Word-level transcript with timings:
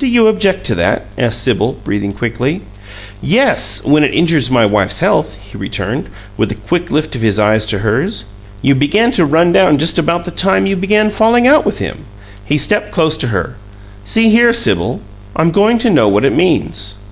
"Do 0.00 0.08
you 0.08 0.26
object 0.26 0.64
to 0.64 0.74
that?" 0.74 1.06
asked 1.16 1.44
Sibyl, 1.44 1.74
breathing 1.84 2.10
quickly. 2.10 2.62
"Yes 3.22 3.84
when 3.84 4.02
it 4.02 4.12
injures 4.12 4.50
my 4.50 4.66
wife's 4.66 4.98
health!" 4.98 5.36
he 5.48 5.56
returned, 5.56 6.08
with 6.36 6.50
a 6.50 6.56
quick 6.56 6.90
lift 6.90 7.14
of 7.14 7.22
his 7.22 7.38
eyes 7.38 7.64
to 7.66 7.78
hers. 7.78 8.24
"You 8.62 8.74
began 8.74 9.12
to 9.12 9.24
run 9.24 9.52
down 9.52 9.78
just 9.78 9.96
about 9.96 10.24
the 10.24 10.32
time 10.32 10.66
you 10.66 10.74
began 10.74 11.08
falling 11.08 11.46
out 11.46 11.64
with 11.64 11.78
him." 11.78 11.98
He 12.44 12.58
stepped 12.58 12.90
close 12.90 13.16
to 13.18 13.28
her. 13.28 13.54
"See 14.04 14.30
here, 14.30 14.52
Sibyl, 14.52 15.02
I'm 15.36 15.52
going 15.52 15.78
to 15.78 15.88
know 15.90 16.08
what 16.08 16.24
it 16.24 16.34
means." 16.34 16.96